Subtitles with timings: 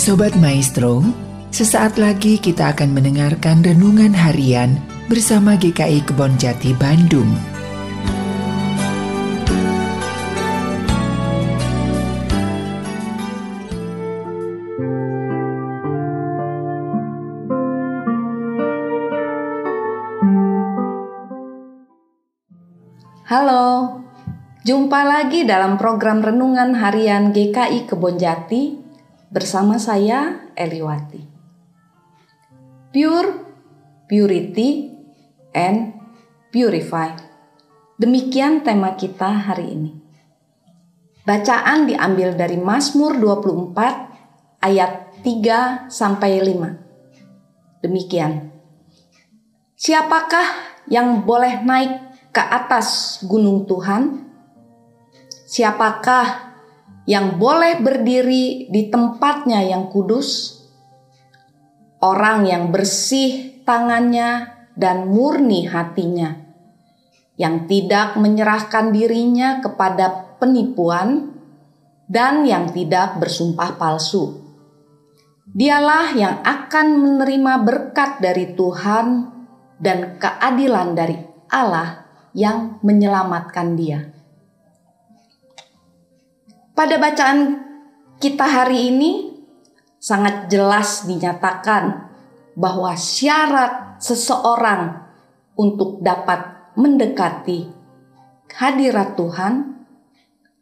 [0.00, 1.04] Sobat Maestro,
[1.52, 4.80] sesaat lagi kita akan mendengarkan renungan harian
[5.12, 7.28] bersama GKI Kebon Jati Bandung.
[23.28, 24.00] Halo,
[24.64, 28.79] jumpa lagi dalam program Renungan Harian GKI Kebon Jati
[29.30, 31.22] bersama saya Eliwati.
[32.90, 33.30] Pure,
[34.10, 34.90] purity,
[35.54, 35.94] and
[36.50, 37.14] purify.
[37.94, 39.92] Demikian tema kita hari ini.
[41.22, 47.86] Bacaan diambil dari Mazmur 24 ayat 3 sampai 5.
[47.86, 48.50] Demikian.
[49.78, 54.26] Siapakah yang boleh naik ke atas gunung Tuhan?
[55.46, 56.49] Siapakah
[57.10, 60.62] yang boleh berdiri di tempatnya yang kudus?
[61.98, 64.46] Orang yang bersih tangannya
[64.78, 66.38] dan murni hatinya,
[67.34, 71.34] yang tidak menyerahkan dirinya kepada penipuan
[72.06, 74.46] dan yang tidak bersumpah palsu.
[75.50, 79.34] Dialah yang akan menerima berkat dari Tuhan
[79.82, 81.18] dan keadilan dari
[81.50, 82.06] Allah
[82.38, 84.19] yang menyelamatkan dia.
[86.80, 87.60] Pada bacaan
[88.16, 89.36] kita hari ini
[90.00, 92.08] sangat jelas dinyatakan
[92.56, 94.96] bahwa syarat seseorang
[95.60, 97.68] untuk dapat mendekati
[98.56, 99.76] hadirat Tuhan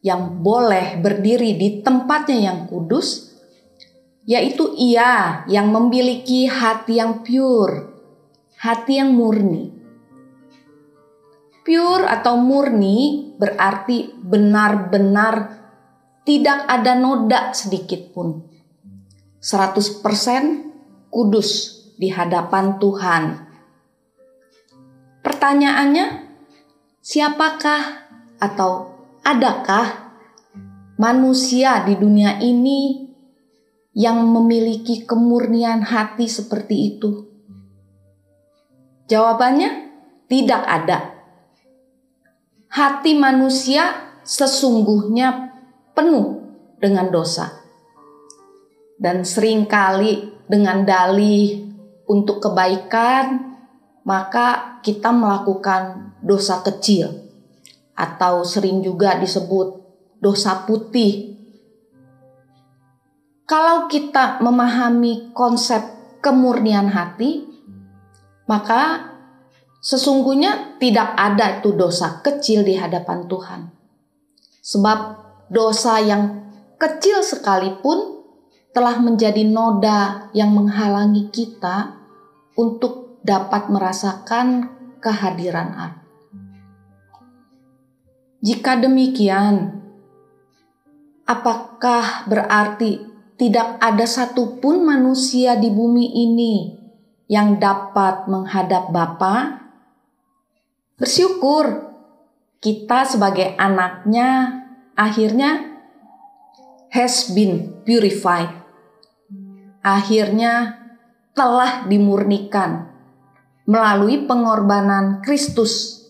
[0.02, 3.38] yang boleh berdiri di tempatnya yang kudus
[4.26, 7.94] yaitu ia yang memiliki hati yang pure,
[8.58, 9.70] hati yang murni.
[11.62, 15.58] Pure atau murni berarti benar-benar
[16.28, 18.44] tidak ada noda sedikit pun.
[19.40, 20.04] 100%
[21.08, 23.48] kudus di hadapan Tuhan.
[25.24, 26.28] Pertanyaannya,
[27.00, 28.92] siapakah atau
[29.24, 30.12] adakah
[31.00, 33.08] manusia di dunia ini
[33.96, 37.24] yang memiliki kemurnian hati seperti itu?
[39.08, 39.70] Jawabannya,
[40.28, 41.16] tidak ada
[42.68, 45.57] hati manusia sesungguhnya
[45.98, 46.38] penuh
[46.78, 47.58] dengan dosa.
[48.94, 51.66] Dan sering kali dengan dalih
[52.06, 53.58] untuk kebaikan,
[54.06, 57.26] maka kita melakukan dosa kecil
[57.98, 59.74] atau sering juga disebut
[60.22, 61.34] dosa putih.
[63.42, 65.82] Kalau kita memahami konsep
[66.22, 67.42] kemurnian hati,
[68.46, 69.08] maka
[69.78, 73.60] Sesungguhnya tidak ada itu dosa kecil di hadapan Tuhan.
[74.58, 74.98] Sebab
[75.48, 78.24] dosa yang kecil sekalipun
[78.72, 81.98] telah menjadi noda yang menghalangi kita
[82.54, 84.70] untuk dapat merasakan
[85.02, 86.04] kehadiran Allah.
[88.38, 89.82] Jika demikian,
[91.26, 93.02] apakah berarti
[93.34, 96.54] tidak ada satupun manusia di bumi ini
[97.26, 99.66] yang dapat menghadap Bapa
[100.98, 101.94] bersyukur
[102.58, 104.67] kita sebagai anaknya
[104.98, 105.78] akhirnya
[106.90, 108.50] has been purified.
[109.86, 110.74] Akhirnya
[111.38, 112.90] telah dimurnikan
[113.62, 116.02] melalui pengorbanan Kristus,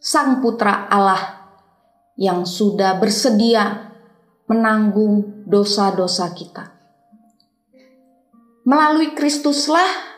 [0.00, 1.52] Sang Putra Allah
[2.16, 3.92] yang sudah bersedia
[4.48, 6.72] menanggung dosa-dosa kita.
[8.64, 10.16] Melalui Kristuslah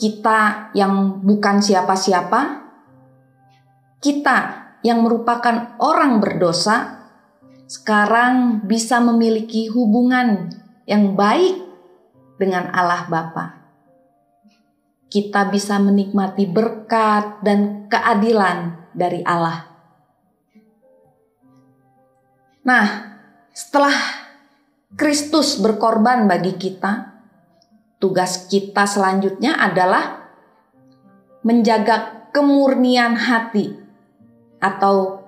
[0.00, 2.64] kita yang bukan siapa-siapa
[4.00, 6.96] kita yang merupakan orang berdosa
[7.66, 10.54] sekarang bisa memiliki hubungan
[10.86, 11.58] yang baik
[12.38, 13.44] dengan Allah Bapa.
[15.10, 19.66] Kita bisa menikmati berkat dan keadilan dari Allah.
[22.66, 22.86] Nah,
[23.54, 23.94] setelah
[24.98, 27.14] Kristus berkorban bagi kita,
[28.02, 30.26] tugas kita selanjutnya adalah
[31.46, 33.85] menjaga kemurnian hati
[34.60, 35.26] atau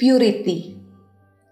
[0.00, 0.78] purity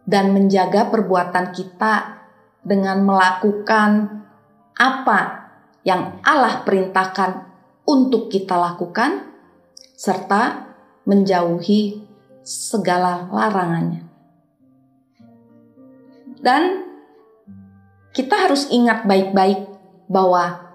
[0.08, 2.24] dan menjaga perbuatan kita
[2.64, 4.22] dengan melakukan
[4.78, 5.50] apa
[5.84, 7.44] yang Allah perintahkan
[7.84, 9.28] untuk kita lakukan
[9.96, 10.68] serta
[11.04, 12.04] menjauhi
[12.44, 14.04] segala larangannya.
[16.38, 16.86] Dan
[18.14, 19.68] kita harus ingat baik-baik
[20.06, 20.68] bahwa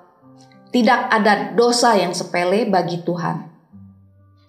[0.73, 3.49] tidak ada dosa yang sepele bagi Tuhan.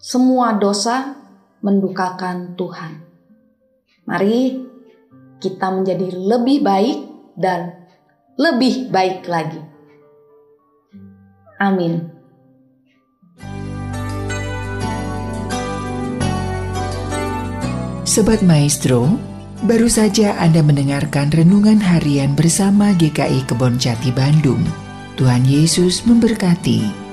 [0.00, 1.24] Semua dosa
[1.65, 3.01] mendukakan Tuhan.
[4.05, 4.61] Mari
[5.41, 6.99] kita menjadi lebih baik
[7.41, 7.89] dan
[8.37, 9.65] lebih baik lagi.
[11.57, 12.13] Amin.
[18.05, 19.09] Sobat Maestro,
[19.65, 24.63] baru saja Anda mendengarkan renungan harian bersama GKI Kebon Jati Bandung.
[25.17, 27.04] Tuhan Yesus memberkati.